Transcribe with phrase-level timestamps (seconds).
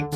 [0.00, 0.08] Halo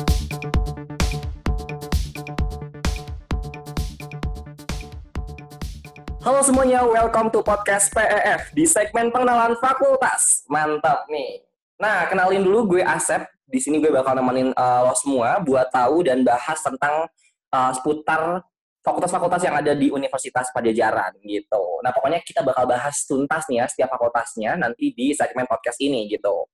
[6.41, 10.41] semuanya, welcome to podcast PEF di segmen pengenalan fakultas.
[10.49, 11.45] Mantap nih.
[11.77, 13.29] Nah, kenalin dulu gue Asep.
[13.45, 17.05] Di sini gue bakal nemenin uh, lo semua buat tahu dan bahas tentang
[17.53, 18.41] uh, seputar
[18.81, 21.85] fakultas-fakultas yang ada di Universitas Pajajaran gitu.
[21.85, 26.09] Nah, pokoknya kita bakal bahas tuntas nih ya setiap fakultasnya nanti di segmen podcast ini
[26.09, 26.49] gitu.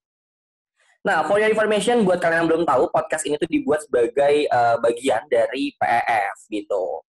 [1.02, 4.78] Nah, for your information, buat kalian yang belum tahu, podcast ini tuh dibuat sebagai uh,
[4.78, 7.02] bagian dari PEF gitu.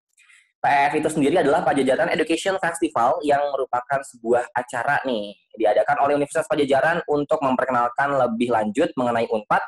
[0.62, 6.48] PF itu sendiri adalah Pajajaran Education Festival yang merupakan sebuah acara nih diadakan oleh Universitas
[6.48, 9.60] Pajajaran untuk memperkenalkan lebih lanjut mengenai Unpad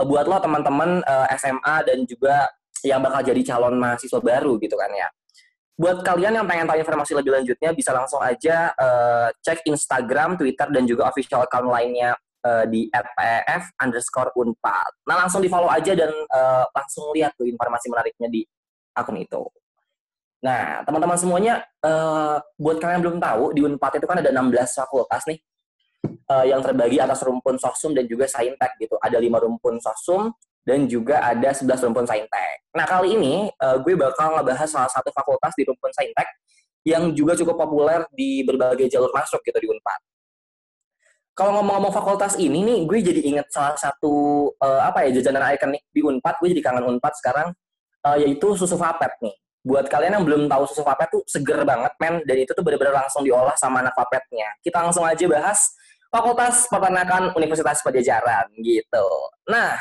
[0.00, 2.48] buat lo teman-teman uh, eh, SMA dan juga
[2.82, 5.06] yang bakal jadi calon mahasiswa baru gitu kan ya.
[5.76, 10.66] Buat kalian yang pengen tahu informasi lebih lanjutnya bisa langsung aja uh, cek Instagram, Twitter
[10.72, 14.92] dan juga official account lainnya uh, di @pef underscore unpad.
[15.08, 18.42] Nah langsung di follow aja dan uh, langsung lihat tuh informasi menariknya di
[18.96, 19.42] akun itu.
[20.40, 24.72] Nah, teman-teman semuanya, uh, buat kalian yang belum tahu, di UNPAD itu kan ada 16
[24.72, 25.38] fakultas nih,
[26.32, 28.96] uh, yang terbagi atas rumpun sosum dan juga saintek gitu.
[29.04, 30.32] Ada lima rumpun sosum
[30.64, 32.64] dan juga ada 11 rumpun saintek.
[32.72, 36.28] Nah, kali ini uh, gue bakal ngebahas salah satu fakultas di rumpun saintek
[36.88, 40.00] yang juga cukup populer di berbagai jalur masuk gitu di UNPAD.
[41.34, 45.82] Kalau ngomong-ngomong fakultas ini nih, gue jadi inget salah satu uh, apa ya jajanan ikonik
[45.94, 46.36] di Unpad.
[46.42, 47.48] Gue jadi kangen Unpad sekarang,
[48.04, 49.34] uh, yaitu susu vapet nih.
[49.60, 52.20] Buat kalian yang belum tahu susu vapet tuh seger banget men.
[52.28, 54.48] Dan itu tuh benar-benar langsung diolah sama anak vapetnya.
[54.60, 55.72] Kita langsung aja bahas
[56.10, 59.06] Fakultas Peternakan Universitas Pajajaran gitu.
[59.46, 59.78] Nah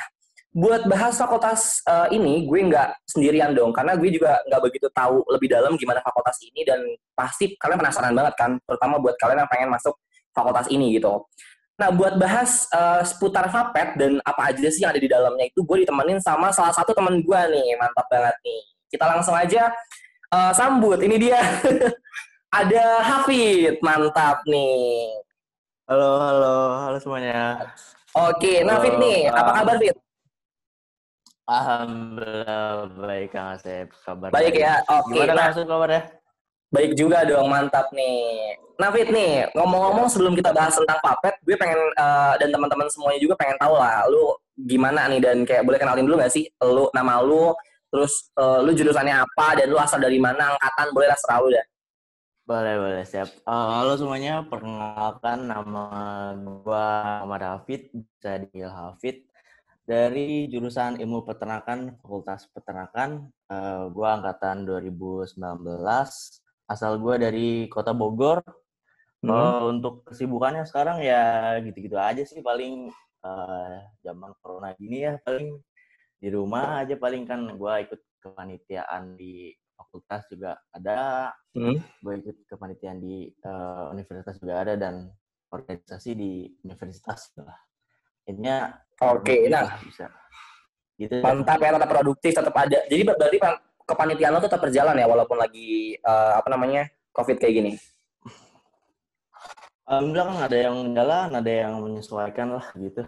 [0.50, 3.74] buat bahas fakultas uh, ini gue nggak sendirian dong.
[3.74, 6.62] Karena gue juga nggak begitu tahu lebih dalam gimana fakultas ini.
[6.62, 6.86] Dan
[7.18, 9.98] pasti kalian penasaran banget kan terutama buat kalian yang pengen masuk
[10.34, 11.26] fakultas ini gitu
[11.80, 15.64] Nah, buat bahas uh, seputar Vapet dan apa aja sih yang ada di dalamnya itu,
[15.64, 18.62] gue ditemenin sama salah satu teman gue nih, mantap banget nih.
[18.92, 19.72] Kita langsung aja
[20.28, 21.00] uh, sambut.
[21.00, 21.40] Ini dia.
[22.60, 25.24] Ada Hafid, mantap nih.
[25.88, 27.72] Halo, halo, halo semuanya.
[28.12, 29.96] Oke, nah Fit nih, apa kabar Fit?
[31.48, 33.88] Alhamdulillah baik Kang Asep.
[34.04, 34.84] Kabar baik ya.
[34.84, 35.16] Oke.
[35.16, 36.19] Gimana nah, langsung kabarnya?
[36.70, 38.54] Baik juga dong, mantap nih.
[38.80, 43.20] Nah Fit nih, ngomong-ngomong sebelum kita bahas tentang Papet, gue pengen uh, dan teman-teman semuanya
[43.20, 46.88] juga pengen tahu lah, lu gimana nih dan kayak boleh kenalin dulu gak sih, lu
[46.96, 47.52] nama lu,
[47.90, 51.50] terus uh, lu jurusannya apa dan lu asal dari mana angkatan boleh lah serah lu
[51.50, 51.66] deh
[52.50, 53.30] boleh boleh siap.
[53.46, 55.86] Uh, halo semuanya perkenalkan nama
[56.66, 59.18] gua Muhammad Hafid bisa dipanggil Hafid.
[59.86, 65.38] Dari jurusan ilmu peternakan Fakultas Peternakan uh, gua angkatan 2019
[66.70, 68.46] asal gua dari kota Bogor.
[69.20, 69.36] Hmm.
[69.36, 72.88] uh, untuk kesibukannya sekarang ya gitu-gitu aja sih paling
[73.20, 75.60] uh, zaman corona gini ya paling
[76.20, 81.32] di rumah aja paling kan gue ikut kepanitiaan di fakultas juga ada.
[81.52, 81.80] Hmm.
[82.00, 85.12] gue ikut kepanitiaan di uh, universitas juga ada dan
[85.52, 87.60] organisasi di universitas lah.
[88.24, 88.72] Intinya
[89.04, 89.80] oke okay, nah.
[89.84, 90.08] bisa.
[91.00, 91.20] Gitu.
[91.24, 93.40] Mantap ya tetap produktif tetap ada jadi berarti
[93.90, 97.74] kepanitiaan lo tetap berjalan ya walaupun lagi uh, apa namanya covid kayak gini
[99.90, 103.02] Alhamdulillah kan ada yang jalan, ada yang menyesuaikan lah gitu.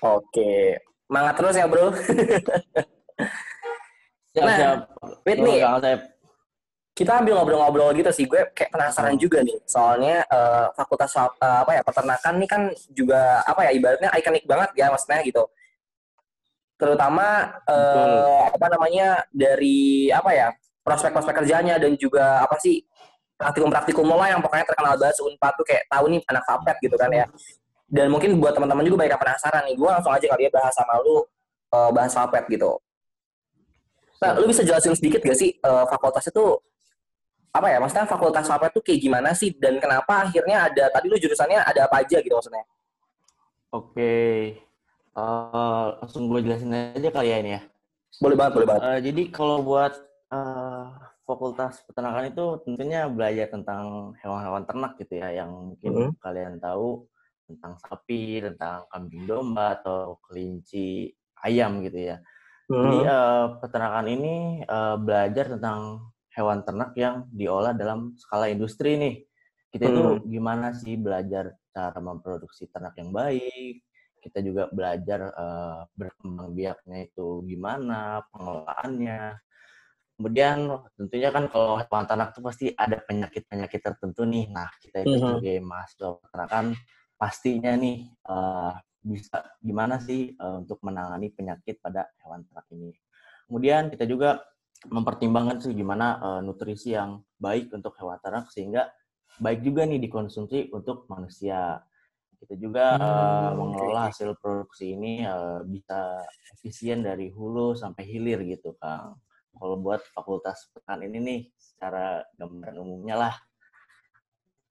[0.00, 0.80] Oke,
[1.12, 1.92] Semangat terus ya, Bro.
[4.32, 4.78] siap, nah, siap.
[5.28, 5.60] Wait nih.
[6.96, 8.24] Kita ambil ngobrol-ngobrol gitu sih.
[8.24, 9.60] Gue kayak penasaran juga nih.
[9.68, 12.62] Soalnya uh, fakultas uh, apa ya peternakan nih kan
[12.96, 15.44] juga apa ya ibaratnya ikonik banget ya maksudnya gitu.
[16.82, 20.50] Terutama uh, apa namanya dari apa ya
[20.82, 22.82] prospek-prospek kerjanya dan juga apa sih
[23.38, 25.14] praktikum-praktikum lo yang pokoknya terkenal banget.
[25.22, 27.30] Unpad tuh kayak tahu nih anak Fapet gitu kan ya.
[27.86, 30.74] Dan mungkin buat teman-teman juga banyak yang penasaran nih gue langsung aja kali ya bahas
[30.74, 31.22] sama lu
[31.70, 32.74] uh, bahas Fapet gitu.
[34.18, 36.58] Nah lu bisa jelasin sedikit gak sih uh, fakultas itu
[37.54, 39.54] apa ya maksudnya fakultas Fapet tuh kayak gimana sih?
[39.54, 42.66] Dan kenapa akhirnya ada tadi lu jurusannya ada apa aja gitu maksudnya?
[43.70, 43.94] Oke.
[43.94, 44.71] okay.
[45.16, 47.62] Uh, eh, langsung gue jelasin aja kali ya ini ya
[48.20, 49.94] boleh banget boleh banget uh, jadi kalau buat
[50.30, 50.84] uh,
[51.22, 56.12] fakultas peternakan itu tentunya belajar tentang hewan-hewan ternak gitu ya yang mungkin mm -hmm.
[56.20, 57.06] kalian tahu
[57.52, 61.12] tentang sapi, tentang kambing domba atau kelinci
[61.44, 62.16] ayam gitu ya.
[62.70, 62.82] Hmm.
[62.88, 64.34] Jadi uh, peternakan ini
[64.64, 69.14] uh, belajar tentang hewan ternak yang diolah dalam skala industri nih.
[69.68, 69.92] Kita hmm.
[69.92, 73.84] itu gimana sih belajar cara memproduksi ternak yang baik.
[74.22, 79.42] Kita juga belajar uh, berkembang biaknya itu gimana, pengelolaannya.
[80.14, 84.46] Kemudian tentunya kan kalau hewan ternak itu pasti ada penyakit-penyakit tertentu nih.
[84.54, 85.22] Nah, kita itu hmm.
[85.26, 86.66] sebagai mahasiswa peternakan
[87.18, 92.94] pastinya nih uh, bisa gimana sih uh, untuk menangani penyakit pada hewan ternak ini.
[93.50, 94.38] Kemudian kita juga
[94.86, 98.90] mempertimbangkan sih gimana uh, nutrisi yang baik untuk hewan ternak sehingga
[99.42, 101.82] baik juga nih dikonsumsi untuk manusia.
[102.42, 106.26] Kita juga hmm, uh, mengelola hasil produksi ini uh, bisa
[106.58, 109.22] efisien dari hulu sampai hilir gitu, Kang.
[109.54, 113.34] Kalau buat fakultas pekan ini nih, secara gambaran umumnya lah.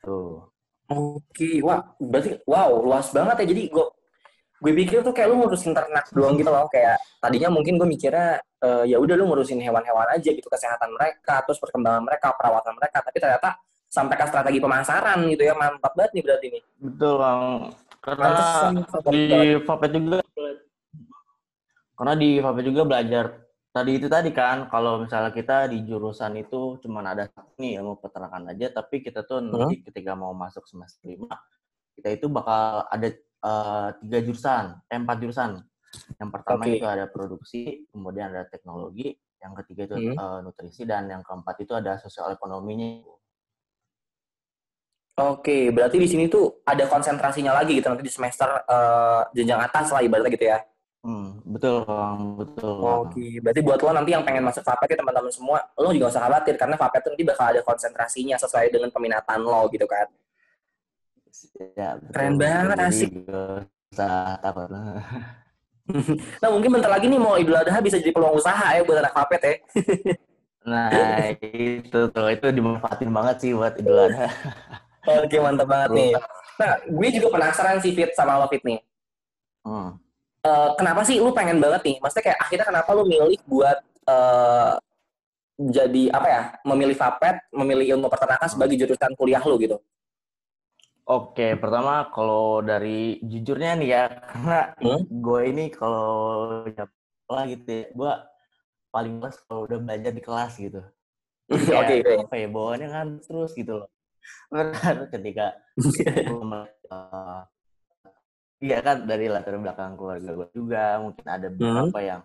[0.04, 0.52] Tuh.
[0.92, 3.56] Oke, wah berarti wow luas banget ya.
[3.56, 3.86] Jadi gue
[4.62, 8.38] gue pikir tuh kayak lu ngurusin ternak doang gitu loh kayak tadinya mungkin gue mikirnya
[8.62, 13.02] uh, ya udah lu ngurusin hewan-hewan aja gitu kesehatan mereka terus perkembangan mereka perawatan mereka
[13.02, 13.58] tapi ternyata
[13.92, 17.42] sampai ke strategi pemasaran gitu ya mantap banget nih berarti nih betul bang
[18.02, 18.30] karena
[19.12, 19.24] di
[19.68, 20.20] Vapet juga
[22.00, 23.26] karena di Vapet juga belajar
[23.72, 27.28] tadi itu tadi kan kalau misalnya kita di jurusan itu cuma ada
[27.60, 29.86] nih ilmu peternakan aja tapi kita tuh nanti hmm?
[29.92, 31.36] ketika mau masuk semester lima
[32.00, 33.08] kita itu bakal ada
[33.44, 35.62] uh, tiga jurusan, eh, empat jurusan.
[36.18, 36.80] Yang pertama okay.
[36.80, 37.62] itu ada produksi,
[37.92, 39.12] kemudian ada teknologi,
[39.44, 40.16] yang ketiga itu hmm.
[40.16, 43.04] uh, nutrisi, dan yang keempat itu ada sosial ekonominya.
[45.12, 49.60] Oke, okay, berarti di sini tuh ada konsentrasinya lagi gitu nanti di semester uh, jenjang
[49.60, 50.60] atas lah ibaratnya gitu ya.
[51.02, 52.78] Hmm, betul bang, betul.
[52.80, 53.32] Oke, okay.
[53.44, 56.24] berarti buat lo nanti yang pengen masuk FAPET ya teman-teman semua, lo juga gak usah
[56.30, 60.08] khawatir karena FAPET nanti bakal ada konsentrasinya sesuai dengan peminatan lo gitu kan.
[61.76, 62.14] Ya, betul.
[62.14, 63.12] Keren banget, asik.
[63.92, 64.70] Usah takut.
[66.42, 69.12] nah mungkin bentar lagi nih mau Idul Adha bisa jadi peluang usaha ya buat anak
[69.12, 69.56] papet ya.
[70.62, 70.88] nah
[71.42, 74.30] itu tuh itu dimanfaatin banget sih buat Idul Adha.
[75.02, 76.12] Oke mantap banget nih.
[76.62, 78.80] Nah gue juga penasaran sih Fit sama lo Fit nih.
[79.66, 79.98] Hmm.
[80.42, 81.96] Uh, kenapa sih lu pengen banget nih?
[82.02, 83.78] Maksudnya kayak akhirnya kenapa lu milih buat
[84.10, 84.78] uh,
[85.58, 86.42] jadi apa ya?
[86.66, 88.54] Memilih Fapet, memilih ilmu peternakan hmm.
[88.58, 89.78] sebagai jurusan kuliah lu gitu?
[91.12, 95.02] Oke, pertama kalau dari jujurnya nih ya, karena hmm?
[95.10, 96.86] gue ini kalau ya
[97.32, 98.12] lah gitu ya, gue
[98.92, 100.82] paling males kalau udah belajar di kelas gitu.
[101.52, 102.18] Oke, okay, okay.
[102.22, 103.90] apa ya, bawaannya kan terus gitu loh.
[104.52, 105.56] Benar, ketika
[106.92, 107.42] uh,
[108.62, 111.56] iya kan dari latar belakang keluarga gue juga, mungkin ada hmm?
[111.58, 112.10] beberapa hmm?
[112.10, 112.22] yang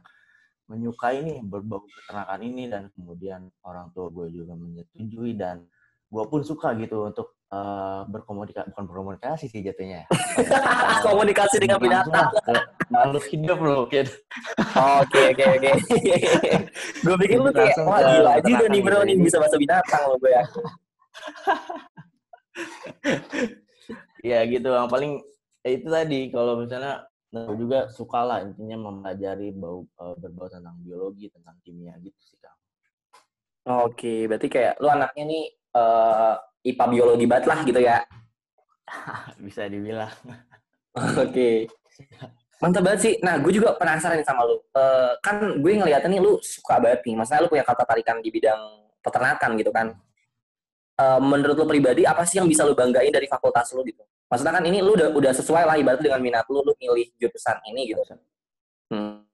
[0.67, 5.63] menyukai nih berbau peternakan ini dan kemudian orang tua gue juga menyetujui dan
[6.07, 10.07] gue pun suka gitu untuk uh, eh, berkomunikasi bukan berkomunikasi sih jatuhnya
[11.07, 12.31] komunikasi dengan binatang.
[12.91, 14.11] makhluk hidup loh gitu
[14.75, 15.71] oke oke oke.
[17.07, 20.31] Gue pikir lu kayak wah gila juga nih bro nih bisa bahasa binatang loh gue
[20.31, 20.45] ya
[24.31, 25.23] ya gitu yang paling
[25.63, 30.81] ya itu tadi kalau misalnya gue juga suka lah intinya mempelajari bau uh, berbau tentang
[30.81, 32.57] biologi tentang kimia gitu sih kang
[33.67, 37.99] Oke, berarti kayak lu anaknya nih uh, eh, IPA biologi banget lah gitu ya.
[39.43, 40.15] Bisa dibilang.
[40.95, 41.67] Oke.
[42.63, 43.15] Mantap banget sih.
[43.27, 44.63] Nah, gue juga penasaran nih sama lu.
[44.71, 47.19] Uh, kan gue ngeliatnya nih lu suka banget nih.
[47.19, 48.61] Maksudnya lu punya kata tarikan di bidang
[49.03, 49.99] peternakan gitu kan.
[50.97, 54.01] Uh, menurut lu pribadi, apa sih yang bisa lu banggain dari fakultas lu gitu?
[54.33, 57.61] Maksudnya kan ini lu udah, udah sesuai lah ibarat dengan minat lu, lu milih jurusan
[57.69, 58.01] ini gitu.
[58.89, 59.27] Hmm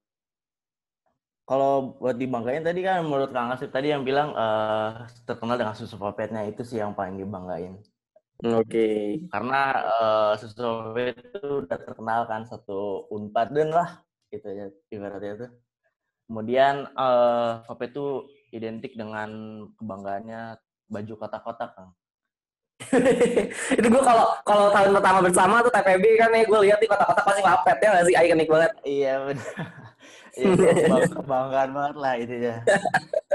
[1.42, 6.00] kalau buat dibanggain tadi kan menurut Kang Asif tadi yang bilang uh, terkenal dengan susu
[6.00, 7.76] popetnya itu sih yang paling dibanggain.
[8.40, 8.64] Oke.
[8.64, 9.02] Okay.
[9.28, 14.00] Karena uh, susu popet itu udah terkenal kan satu unpad dan lah
[14.32, 15.46] gitu ya ibaratnya itu.
[16.30, 18.06] Kemudian uh, popet itu
[18.56, 19.30] identik dengan
[19.76, 20.56] kebanggaannya
[20.92, 21.90] baju kotak-kotak Kang.
[23.78, 27.24] itu gue kalau kalau tahun pertama bersama tuh TPB kan ya gue lihat di kotak-kotak
[27.24, 28.72] pasti popet ya nggak sih ikonik banget.
[28.84, 29.48] Iya benar.
[30.32, 32.56] Iya, kebanggaan banget lah itu ya.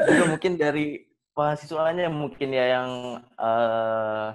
[0.02, 1.06] Juga mungkin dari
[1.38, 2.90] mahasiswanya mungkin ya yang
[3.38, 4.34] uh,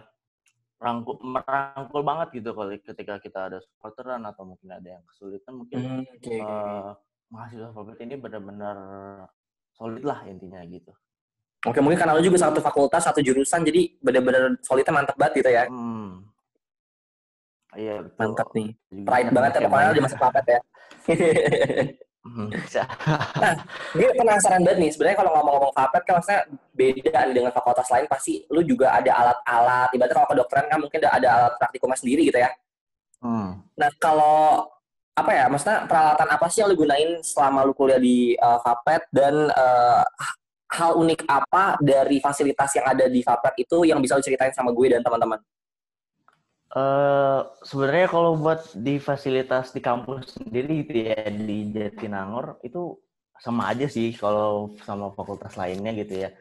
[0.78, 5.78] rangkul merangkul banget gitu kalau ketika kita ada supporteran atau mungkin ada yang kesulitan mungkin
[5.78, 6.94] hmm, okay, uh,
[7.34, 8.78] mahasiswa favorit ini benar-benar
[9.74, 10.94] solid lah intinya gitu.
[11.62, 15.50] Oke, mungkin karena lu juga satu fakultas, satu jurusan, jadi benar-benar solidnya mantap banget gitu
[15.54, 15.64] ya.
[15.70, 16.26] Hmm.
[17.78, 18.18] Iya, betul.
[18.18, 18.68] Mantap nih.
[19.06, 20.60] Pride banget ya pokoknya di masa papet ya.
[22.22, 22.54] Hmm,
[23.42, 23.54] nah,
[23.98, 24.90] gue penasaran banget nih.
[24.94, 28.06] Sebenarnya kalau ngomong-ngomong Fapet kan maksudnya beda nih dengan fakultas lain.
[28.06, 29.88] Pasti lu juga ada alat-alat.
[29.90, 32.50] Ibaratnya kalau kedokteran kan mungkin ada alat praktikumnya sendiri gitu ya.
[33.22, 33.58] Hmm.
[33.74, 34.70] Nah, kalau
[35.18, 39.02] apa ya, maksudnya peralatan apa sih yang lu gunain selama lu kuliah di uh, Fapet
[39.10, 40.06] dan uh,
[40.72, 44.72] hal unik apa dari fasilitas yang ada di Fapet itu yang bisa lu ceritain sama
[44.72, 45.40] gue dan teman-teman?
[46.72, 52.96] Uh, sebenarnya kalau buat di fasilitas di kampus sendiri gitu ya di Jatinangor itu
[53.36, 56.32] sama aja sih kalau sama fakultas lainnya gitu ya.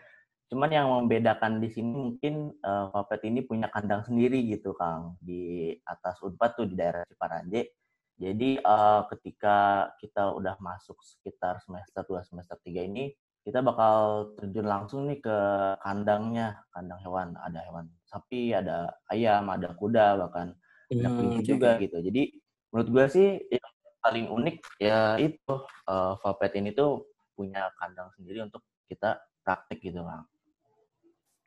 [0.47, 5.75] Cuman yang membedakan di sini mungkin uh, Fapet ini punya kandang sendiri gitu Kang di
[5.83, 7.75] atas Unpad tuh di daerah Ciparanje.
[8.15, 13.09] Jadi uh, ketika kita udah masuk sekitar semester 2, semester 3 ini,
[13.41, 15.37] kita bakal terjun langsung nih ke
[15.81, 17.33] kandangnya, kandang hewan.
[17.41, 20.53] Ada hewan sapi, ada ayam, ada kuda, bahkan
[20.91, 21.81] ada Hmm, kelinci oke, juga oke.
[21.87, 21.97] gitu.
[22.05, 22.23] Jadi
[22.69, 23.71] menurut gue sih yang
[24.01, 25.53] paling unik ya itu
[25.89, 27.05] uh, Vapet ini tuh
[27.37, 30.25] punya kandang sendiri untuk kita praktik gitu Kang.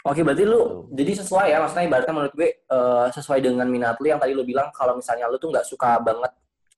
[0.04, 0.92] Oke, berarti lu Tuh.
[0.92, 4.44] jadi sesuai ya, maksudnya ibaratnya menurut gue eh, sesuai dengan minat lu yang tadi lu
[4.44, 6.28] bilang kalau misalnya lu tuh nggak suka banget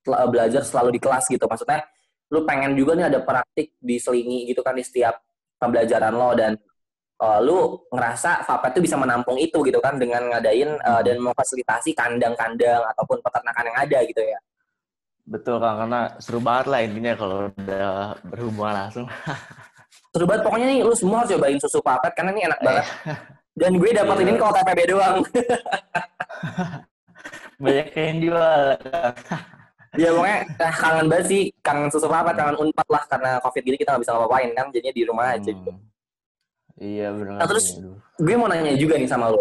[0.06, 1.42] tel- belajar selalu di kelas gitu.
[1.42, 1.82] Maksudnya
[2.33, 5.23] lu pengen juga nih ada praktik diselingi gitu kan di setiap
[5.56, 6.59] pembelajaran lo dan
[7.23, 11.95] eh, lu ngerasa Vapet tuh bisa menampung itu gitu kan dengan ngadain eh, dan memfasilitasi
[11.95, 14.38] kandang-kandang ataupun peternakan yang ada gitu ya.
[15.26, 19.06] Betul Kang, karena seru banget lah intinya kalau udah berhubungan langsung.
[20.14, 22.87] Seru banget pokoknya nih lu semua harus cobain susu Vapet karena ini enak banget.
[23.11, 23.18] Eh,
[23.56, 24.25] Dan gue dapat Iya.
[24.25, 25.16] ini kalau TPB doang.
[27.64, 28.62] Banyak yang jual.
[29.97, 33.76] Ya pokoknya eh, kangen banget sih, kangen susu Vapet, kangen unpad lah karena covid gini
[33.76, 35.71] kita nggak bisa ngapain kan, jadinya di rumah aja gitu.
[35.73, 35.83] Hmm.
[36.76, 37.37] Iya benar.
[37.41, 37.97] Nah, terus- Aduh.
[38.21, 39.41] gue mau nanya juga nih sama lo.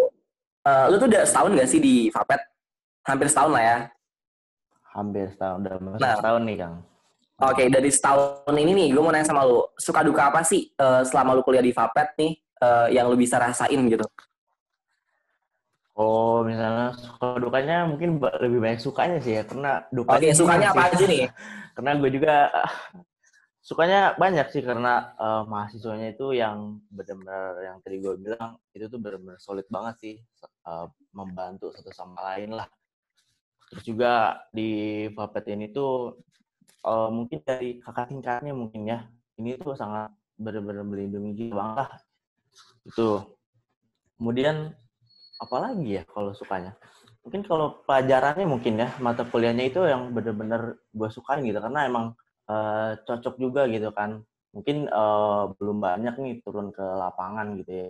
[0.63, 2.39] Eh, lu tuh udah setahun gak sih di Vapet?
[3.03, 3.77] Hampir setahun lah ya.
[4.95, 6.15] hampir setahun udah masuk Nah.
[6.15, 6.75] setahun nih Kang.
[7.35, 9.75] Oke, dari setahun ini nih, gue mau nanya sama lo.
[9.75, 13.35] Suka duka apa sih eh, selama lu kuliah di Vapet nih eh, yang lu bisa
[13.35, 14.07] rasain gitu?
[15.95, 20.83] Oh, misalnya suka dukanya mungkin lebih banyak sukanya sih ya, karena dukanya Oke, sukanya apa
[20.91, 20.95] sih.
[20.99, 21.21] aja nih?
[21.75, 22.35] Karena gue juga
[23.67, 28.99] sukanya banyak sih karena eh, mahasiswanya itu yang benar-benar yang tadi gue bilang itu tuh
[28.99, 32.67] benar-benar solid banget sih eh, membantu satu sama lain lah.
[33.71, 34.13] Terus juga
[34.55, 36.19] di Vapet ini tuh
[36.83, 39.03] eh, mungkin dari kakak tingkatnya mungkin ya
[39.39, 41.91] ini tuh sangat benar-benar melindungi kita banget lah.
[42.83, 43.09] Itu.
[44.15, 44.75] Kemudian
[45.39, 46.75] apalagi ya kalau sukanya?
[47.25, 52.05] Mungkin kalau pelajarannya mungkin ya mata kuliahnya itu yang benar-benar gue sukain gitu karena emang
[52.47, 54.21] eh, cocok juga gitu kan.
[54.53, 57.89] Mungkin eh, belum banyak nih turun ke lapangan gitu ya.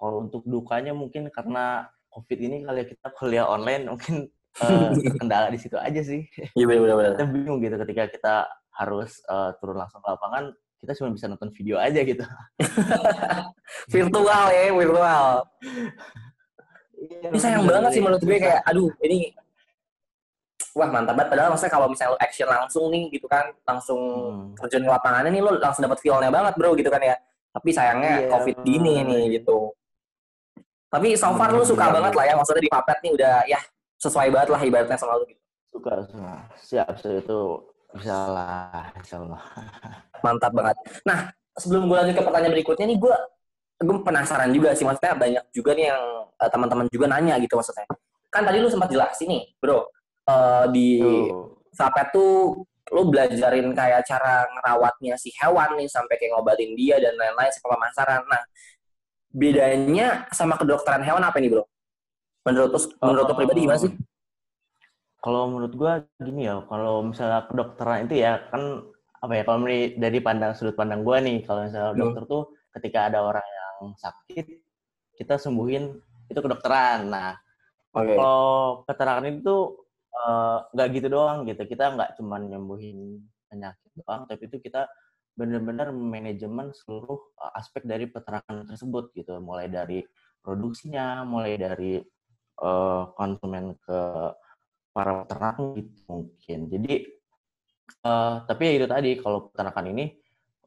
[0.00, 4.26] Kalau untuk dukanya mungkin karena COVID ini kali ya kita kuliah online mungkin
[4.64, 6.24] eh, kendala di situ aja sih.
[6.56, 7.20] Iya benar-benar.
[7.20, 8.34] Kita bingung gitu ketika kita
[8.80, 12.24] harus eh, turun langsung ke lapangan, kita cuma bisa nonton video aja gitu.
[13.92, 15.44] Virtual ya, virtual.
[17.20, 19.36] Ini sayang banget sih menurut gue kayak, aduh ini
[20.72, 21.28] wah mantap banget.
[21.34, 24.56] Padahal maksudnya kalau misalnya lu action langsung nih gitu kan, langsung Hmm.
[24.56, 27.16] terjun ke lapangannya nih lu langsung dapat feel-nya banget bro gitu kan ya.
[27.50, 28.28] Tapi sayangnya Iya.
[28.30, 29.74] covid gini nih gitu.
[30.90, 33.60] Tapi so far lu suka banget lah ya, maksudnya di Papet nih udah ya
[34.00, 35.38] sesuai banget lah ibaratnya sama lu gitu.
[35.70, 37.40] suka suka siap siap itu
[37.94, 39.42] bisa lah insya Allah
[40.18, 40.76] Mantap banget.
[41.06, 43.14] Nah, sebelum gue lanjut ke pertanyaan berikutnya nih, gue
[43.80, 46.02] gue penasaran juga sih, maksudnya banyak juga nih yang
[46.36, 47.88] eh, teman-teman juga nanya gitu maksudnya.
[48.28, 49.88] Kan tadi lu sempat jelasin nih, bro,
[50.28, 51.56] eh, di Tuh.
[51.74, 52.60] Vapet tuh
[52.90, 57.70] lu belajarin kayak cara ngerawatnya si hewan nih sampai kayak ngobatin dia dan lain-lain sampai
[57.78, 58.22] pemasaran.
[58.26, 58.42] Nah,
[59.30, 61.64] bedanya sama kedokteran hewan apa nih, Bro?
[62.50, 63.92] Menurut lu, menurut lu pribadi gimana sih?
[65.20, 68.88] kalau menurut gua gini ya kalau misalnya kedokteran itu ya kan
[69.20, 69.68] apa ya kalau
[70.00, 72.00] dari pandang sudut pandang gua nih kalau misalnya Hmm.
[72.00, 73.44] dokter tuh ketika ada orang
[73.96, 74.46] sakit
[75.16, 75.84] kita sembuhin
[76.32, 77.10] itu kedokteran.
[77.12, 77.36] Nah
[77.92, 78.14] Oke.
[78.14, 78.40] kalau
[78.86, 79.56] keterangan itu
[80.14, 81.62] eh, nggak gitu doang gitu.
[81.68, 83.20] Kita nggak cuma nyembuhin
[83.50, 84.86] penyakit doang tapi itu kita
[85.34, 89.36] benar-benar manajemen seluruh eh, aspek dari peternakan tersebut gitu.
[89.42, 90.00] Mulai dari
[90.40, 92.00] produksinya mulai dari
[92.60, 94.00] eh, konsumen ke
[94.90, 96.58] para peternak gitu mungkin.
[96.70, 96.94] Jadi
[98.06, 100.04] eh, tapi ya itu tadi kalau peternakan ini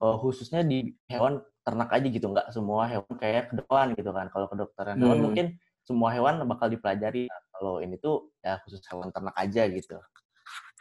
[0.04, 4.48] eh, khususnya di hewan ternak aja gitu nggak semua hewan kayak kedokteran gitu kan kalau
[4.52, 5.26] kedokteran hewan Hmm.
[5.32, 5.46] mungkin
[5.84, 10.00] semua hewan bakal dipelajari Nah, kalau ini tuh ya khusus hewan ternak aja gitu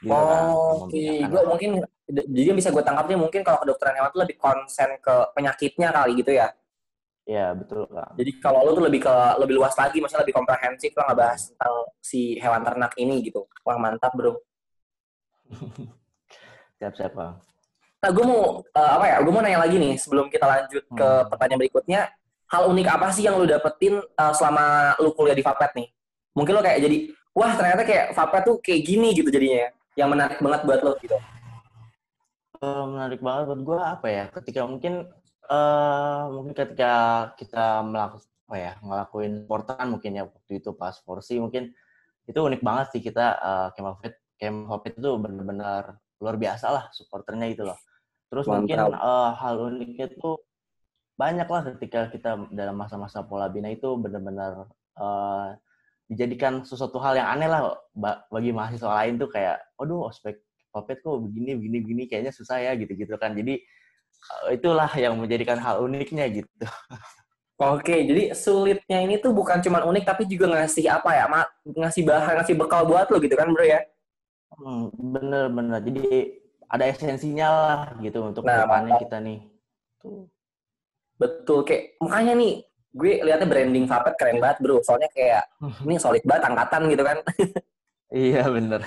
[0.02, 1.70] Gitu kan, Oh, Oke, membedakan gue mungkin
[2.10, 6.12] jadi yang bisa gue tangkapnya mungkin kalau kedokteran hewan tuh lebih konsen ke penyakitnya kali
[6.18, 6.50] gitu ya.
[7.22, 10.90] ya betul kan Jadi kalau lu tuh lebih ke lebih luas lagi, maksudnya lebih komprehensif
[10.98, 13.46] lah ngebahas tentang si hewan ternak ini gitu.
[13.62, 14.42] Wah mantap bro.
[16.82, 17.34] siap-siap bang
[18.02, 19.16] Nah gue mau eh, apa ya?
[19.22, 21.28] Gue mau nanya lagi nih sebelum kita lanjut ke Hmm.
[21.30, 22.00] pertanyaan berikutnya.
[22.50, 25.88] Hal unik apa sih yang lu dapetin eh, selama lu kuliah di Vapet nih?
[26.34, 26.96] Mungkin lu kayak jadi,
[27.30, 29.58] wah ternyata kayak Vapet tuh kayak gini gitu jadinya.
[29.64, 29.68] ya.
[30.02, 31.16] Yang menarik banget buat lo gitu.
[32.62, 35.06] Eh, menarik banget buat gue apa ya ketika mungkin
[35.50, 36.92] eh mungkin ketika
[37.34, 41.72] kita melakukan apa ya ngelakuin sportan mungkin ya waktu itu pas forsi mungkin
[42.28, 47.64] itu unik banget sih kita uh, Kemafit Kemafit itu benar-benar luar biasa lah supporternya itu
[47.64, 47.74] loh
[48.32, 48.96] terus mungkin Mantap.
[48.96, 50.40] eh, hal uniknya tuh
[51.20, 55.48] banyak lah ketika kita dalam masa-masa pola bina itu benar-benar eh,
[56.08, 60.40] dijadikan sesuatu hal yang aneh lah ba- bagi mahasiswa lain tuh kayak, aduh ospek
[60.72, 63.36] Papet kok begini begini begini kayaknya susah ya gitu-gitu kan.
[63.36, 63.60] Jadi
[64.40, 66.64] uh, itulah yang menjadikan hal uniknya gitu.
[67.60, 71.28] Oke, jadi sulitnya ini tuh bukan cuma unik tapi juga ngasih apa ya,
[71.62, 73.84] ngasih bahan, ngasih bekal buat lo gitu kan, bro ya?
[74.56, 75.78] Hmm, bener bener.
[75.84, 76.08] Jadi
[76.72, 79.44] ada esensinya lah gitu untuk nah, depannya kita nih.
[80.00, 80.24] Tuh.
[81.20, 82.52] Betul, kayak makanya nih
[82.92, 84.80] gue liatnya branding Vapet keren banget bro.
[84.80, 85.44] Soalnya kayak
[85.84, 87.18] ini solid banget angkatan gitu kan.
[88.24, 88.80] iya bener.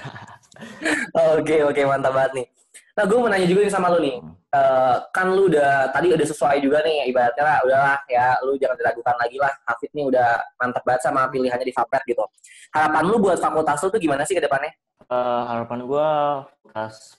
[1.38, 2.48] oke oke mantap banget nih.
[2.96, 4.18] Nah gue mau nanya juga nih sama lu nih.
[4.56, 8.80] Uh, kan lu udah tadi udah sesuai juga nih ibaratnya lah udahlah ya lu jangan
[8.80, 12.24] diragukan lagi lah Hafid nih udah mantap banget sama pilihannya di Vapet gitu.
[12.72, 14.74] Harapan lu buat fakultas lu tuh gimana sih ke depannya?
[15.06, 16.10] Uh, harapan gue
[16.50, 17.14] fakultas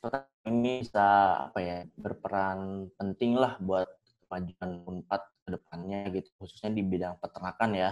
[0.50, 3.86] ini bisa apa ya berperan penting lah buat
[4.26, 7.90] kemajuan Unpad ke depannya gitu khususnya di bidang peternakan ya.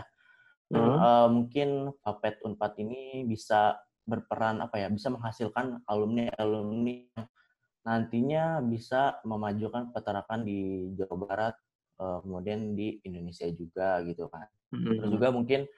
[0.75, 0.99] Hmm.
[0.99, 7.27] Uh, mungkin Papet Unpad ini bisa berperan apa ya bisa menghasilkan alumni alumni yang
[7.87, 11.55] nantinya bisa memajukan peternakan di Jawa Barat
[12.03, 14.51] uh, kemudian di Indonesia juga gitu kan.
[14.75, 14.99] Hmm.
[14.99, 15.71] Terus juga mungkin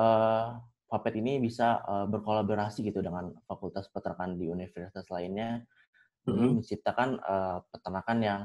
[0.00, 0.56] uh,
[0.92, 5.64] Papet ini bisa uh, berkolaborasi gitu dengan fakultas peternakan di universitas lainnya
[6.28, 6.60] hmm.
[6.60, 8.40] menciptakan uh, peternakan yang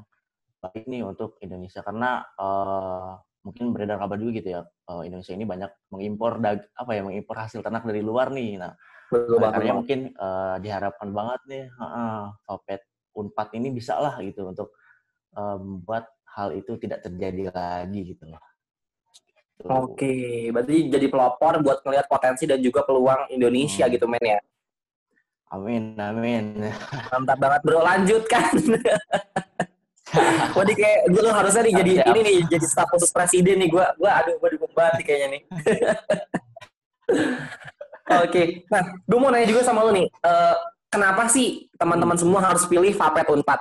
[0.63, 5.43] baik nih untuk Indonesia karena uh, mungkin beredar kabar juga gitu ya uh, Indonesia ini
[5.43, 8.71] banyak mengimpor dag apa ya mengimpor hasil ternak dari luar nih nah
[9.11, 9.75] Betul banget.
[9.75, 12.31] mungkin uh, diharapkan banget nih uh,
[13.17, 14.77] Unpad ini bisa lah gitu untuk
[15.33, 18.41] membuat um, hal itu tidak terjadi lagi gitu loh.
[19.65, 23.93] Oke, berarti jadi pelopor buat ngelihat potensi dan juga peluang Indonesia hmm.
[23.97, 24.39] gitu men ya.
[25.49, 26.59] Amin, amin.
[27.09, 28.53] Mantap banget bro, lanjutkan.
[30.55, 34.07] Wah, kayak gue harusnya nih jadi ini nih jadi staf khusus presiden nih gue gue
[34.07, 35.41] aduh gue dukung banget nih kayaknya nih.
[38.07, 38.45] Oke, okay.
[38.71, 40.55] nah gue mau nanya juga sama lo nih, uh,
[40.87, 43.59] kenapa sih teman-teman semua harus pilih Vapet Unpad?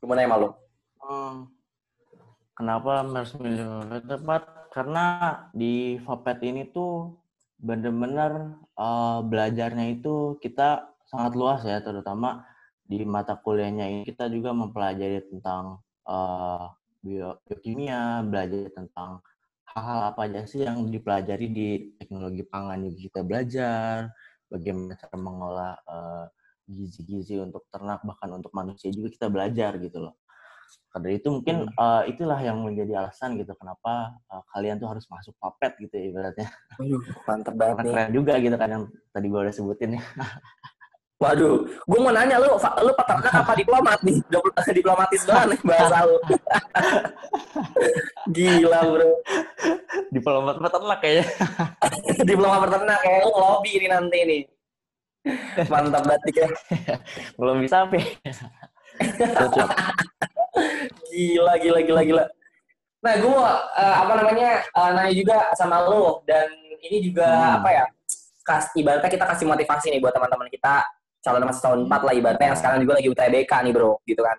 [0.00, 0.48] Gue mau nanya sama lo.
[1.04, 1.36] Hmm,
[2.56, 4.42] kenapa harus Vapet Unpad?
[4.72, 5.06] Karena
[5.52, 7.12] di Vapet ini tuh
[7.56, 12.44] benar-benar uh, belajarnya itu kita sangat luas ya, terutama
[12.84, 19.22] di mata kuliahnya ini kita juga mempelajari tentang uh, bio, biokimia, belajar tentang
[19.72, 21.68] hal-hal apa aja sih yang dipelajari di
[22.00, 23.96] teknologi pangan juga kita belajar,
[24.48, 25.74] bagaimana cara mengolah
[26.66, 30.18] gizi gizi-gizi untuk ternak bahkan untuk manusia juga kita belajar gitu loh.
[30.96, 31.76] Karena itu mungkin hmm.
[31.76, 36.08] uh, itulah yang menjadi alasan gitu kenapa uh, kalian tuh harus masuk papet gitu ya
[36.08, 36.48] ibaratnya.
[36.80, 37.92] Aduh, mantap banget nih.
[37.92, 40.02] Keren juga gitu kan yang tadi gue udah sebutin ya.
[41.20, 44.20] Waduh, gue mau nanya lu, lu peternak apa diplomat nih?
[44.80, 46.16] Diplomatis banget nih bahasa lu.
[48.32, 49.10] Gila bro.
[50.12, 51.24] Diplomat peternak kayaknya.
[52.24, 54.42] Diplomat peternak kayak lu lobby ini nanti nih.
[55.68, 56.48] Mantap banget ya.
[57.36, 57.96] Belum bisa apa
[61.12, 62.24] gila, gila, gila, gila.
[63.04, 66.48] Nah, gue mau uh, apa namanya uh, nanya juga sama lo dan
[66.82, 67.56] ini juga hmm.
[67.62, 67.84] apa ya?
[68.46, 70.86] Kas, ibaratnya kita kasih motivasi nih buat teman-teman kita
[71.26, 74.36] calon masuk tahun 4 lah ibaratnya yang sekarang juga lagi UTBK nih bro, gitu kan.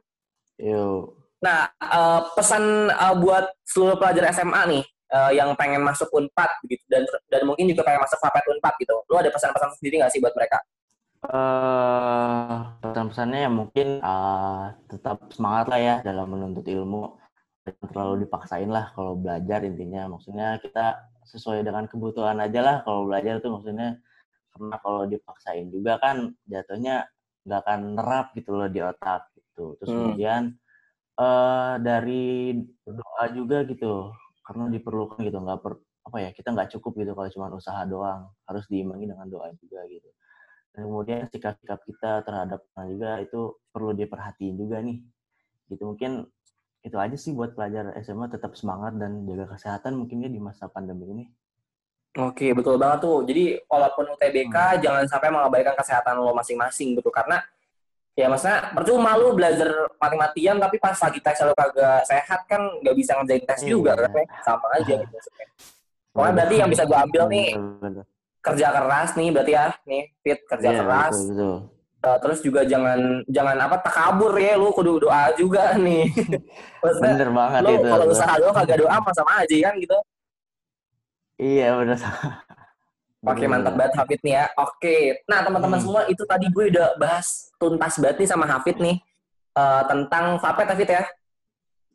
[0.58, 1.12] Yo.
[1.44, 6.82] Nah, uh, pesan uh, buat seluruh pelajar SMA nih uh, yang pengen masuk Unpad gitu
[6.90, 8.96] dan dan mungkin juga pengen masuk Fapet Unpad gitu.
[9.12, 10.58] Lu ada pesan-pesan sendiri nggak sih buat mereka?
[11.18, 17.18] Uh, pesan-pesannya ya mungkin uh, tetap semangat lah ya dalam menuntut ilmu.
[17.66, 20.06] Jangan terlalu dipaksain lah kalau belajar intinya.
[20.14, 24.00] Maksudnya kita sesuai dengan kebutuhan aja lah kalau belajar tuh maksudnya
[24.56, 27.10] karena kalau dipaksain juga kan jatuhnya
[27.44, 29.76] nggak akan nerap gitu loh di otak gitu.
[29.82, 29.98] Terus hmm.
[29.98, 30.42] kemudian
[31.18, 34.14] uh, dari doa juga gitu
[34.48, 35.74] karena diperlukan gitu nggak per,
[36.08, 39.84] apa ya kita nggak cukup gitu kalau cuma usaha doang harus diimbangi dengan doa juga
[39.92, 40.08] gitu
[40.78, 45.02] kemudian sikap-sikap kita terhadap juga itu perlu diperhatiin juga nih.
[45.74, 46.30] Gitu mungkin
[46.86, 51.10] itu aja sih buat pelajar SMA tetap semangat dan jaga kesehatan mungkinnya di masa pandemi
[51.10, 51.26] ini.
[52.18, 53.22] Oke, betul banget tuh.
[53.26, 54.82] Jadi walaupun UTBK hmm.
[54.82, 57.10] jangan sampai mengabaikan kesehatan lo masing-masing gitu.
[57.14, 57.42] Karena
[58.18, 59.70] ya maksudnya percuma lu belajar
[60.02, 64.10] mati-matian tapi pas lagi tes lo kagak sehat kan nggak bisa ngerjain tes juga kan
[64.42, 65.18] sama aja gitu
[66.18, 67.54] Pokoknya berarti yang bisa gue ambil nih
[68.54, 71.56] kerja keras nih berarti ya nih fit kerja yeah, keras betul, betul.
[71.98, 76.08] Uh, terus juga jangan jangan apa takabur ya lu kudu doa juga nih
[77.02, 79.98] bener banget lu, itu kalau usaha doa kagak doa sama sama aja kan gitu
[81.42, 81.98] iya bener
[83.26, 84.46] Oke mantap banget Hafid nih ya.
[84.56, 85.86] Oke, nah teman-teman hmm.
[85.90, 89.02] semua itu tadi gue udah bahas tuntas banget nih sama Hafid nih
[89.58, 91.04] uh, tentang Fapet Hafid ya.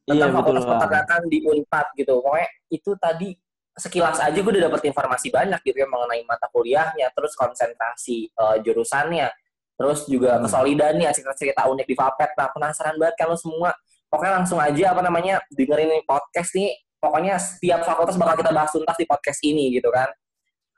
[0.03, 2.19] Tentang iya, fakultas peternakan di Unpad gitu.
[2.19, 3.29] Pokoknya itu tadi
[3.73, 8.61] sekilas aja gue udah dapet informasi banyak gitu ya mengenai mata kuliahnya, terus konsentrasi uh,
[8.61, 9.33] jurusannya,
[9.81, 10.43] terus juga hmm.
[10.45, 12.31] kesolidan nih cerita-cerita unik di Vapet.
[12.37, 13.73] Nah, penasaran banget kan lo semua.
[14.13, 16.77] Pokoknya langsung aja apa namanya dengerin podcast nih.
[17.01, 20.07] Pokoknya setiap fakultas bakal kita bahas tuntas di podcast ini gitu kan.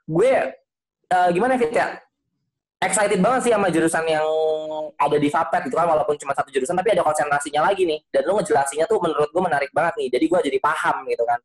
[0.07, 0.55] Gue
[1.11, 1.99] uh, gimana Fit ya?
[2.79, 4.25] Excited banget sih sama jurusan yang
[4.95, 8.23] ada di Vapet gitu kan walaupun cuma satu jurusan tapi ada konsentrasinya lagi nih dan
[8.27, 11.39] lo ngejelasinnya tuh menurut gue menarik banget nih jadi gue jadi paham gitu kan.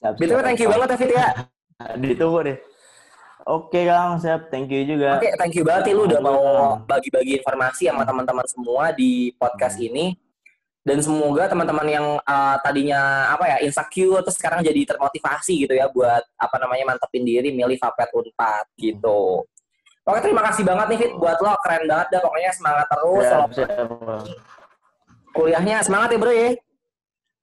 [0.00, 1.28] Siap, thank you banget ya Fit ya.
[2.00, 2.58] Ditunggu deh.
[3.48, 4.52] Oke Kang, siap.
[4.52, 5.16] Thank you juga.
[5.16, 6.40] Oke, thank you banget lu udah mau
[6.84, 9.86] bagi-bagi informasi sama teman-teman semua di podcast hmm.
[9.92, 10.06] ini.
[10.80, 15.92] Dan semoga teman-teman yang uh, tadinya apa ya insecure terus sekarang jadi termotivasi gitu ya
[15.92, 19.44] buat apa namanya mantepin diri milih Vapet Unpad gitu.
[20.08, 23.24] Oke, terima kasih banget nih Fit buat lo keren banget dah pokoknya semangat terus.
[23.28, 23.88] Siap, siap.
[25.36, 26.56] Kuliahnya semangat ya bro ya.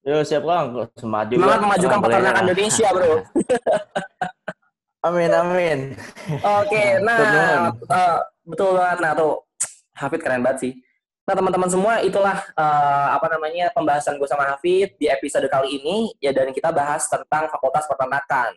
[0.07, 1.39] Yo siap Kang, semangat juga.
[1.43, 3.13] Semangat memajukan peternakan Indonesia bro.
[5.07, 5.79] Amin amin.
[6.31, 8.97] Oke, okay, nah uh, betul banget.
[9.03, 9.43] Nah tuh
[9.99, 10.73] Hafid keren banget sih.
[11.27, 16.15] Nah teman-teman semua itulah uh, apa namanya pembahasan gue sama Hafid di episode kali ini
[16.23, 18.55] ya dan kita bahas tentang Fakultas Peternakan.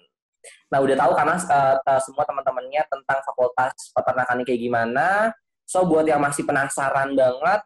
[0.71, 5.09] Nah udah tahu karena uh, uh, semua teman-temannya tentang Fakultas Peternakan ini kayak gimana.
[5.67, 7.61] So buat yang masih penasaran banget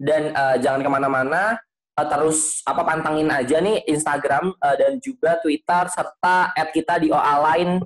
[0.00, 1.60] dan uh, jangan ke mana-mana
[1.98, 7.08] uh, terus apa pantangin aja nih Instagram uh, dan juga Twitter serta add kita di
[7.10, 7.82] OA lain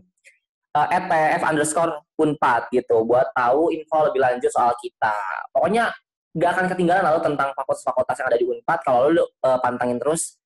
[0.75, 5.15] uh, at pf underscore unpad gitu buat tahu info lebih lanjut soal kita.
[5.55, 5.93] Pokoknya
[6.35, 10.37] nggak akan ketinggalan lalu tentang fakultas-fakultas yang ada di Unpad kalau lu uh, pantangin terus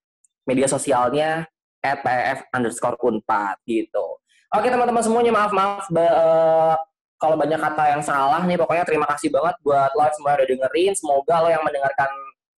[0.46, 1.44] media sosialnya
[1.82, 4.22] pf underscore unpad gitu.
[4.52, 6.76] Oke teman-teman semuanya maaf maaf uh,
[7.18, 10.92] kalau banyak kata yang salah nih pokoknya terima kasih banget buat lo semua udah dengerin.
[10.94, 12.10] Semoga lo yang mendengarkan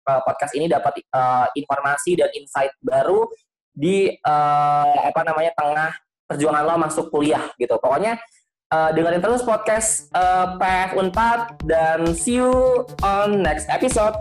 [0.06, 3.28] uh, podcast ini dapat uh, informasi dan insight baru
[3.74, 5.90] di uh, apa namanya tengah
[6.24, 7.74] perjuangan lo masuk kuliah gitu.
[7.76, 8.16] Pokoknya
[8.70, 14.14] uh, dengerin terus podcast uh, PF Unpad dan see you on next episode.